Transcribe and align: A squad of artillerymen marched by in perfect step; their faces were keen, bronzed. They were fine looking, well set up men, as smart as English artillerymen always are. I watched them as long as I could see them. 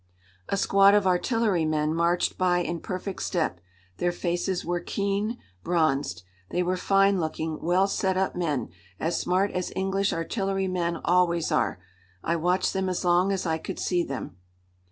A 0.49 0.57
squad 0.57 0.95
of 0.95 1.05
artillerymen 1.05 1.93
marched 1.93 2.35
by 2.35 2.57
in 2.63 2.79
perfect 2.79 3.21
step; 3.21 3.61
their 3.97 4.11
faces 4.11 4.65
were 4.65 4.79
keen, 4.79 5.37
bronzed. 5.63 6.23
They 6.49 6.63
were 6.63 6.75
fine 6.75 7.19
looking, 7.19 7.61
well 7.61 7.87
set 7.87 8.17
up 8.17 8.35
men, 8.35 8.69
as 8.99 9.19
smart 9.19 9.51
as 9.51 9.71
English 9.75 10.11
artillerymen 10.11 10.97
always 11.05 11.51
are. 11.51 11.77
I 12.23 12.35
watched 12.35 12.73
them 12.73 12.89
as 12.89 13.05
long 13.05 13.31
as 13.31 13.45
I 13.45 13.59
could 13.59 13.77
see 13.77 14.03
them. 14.03 14.37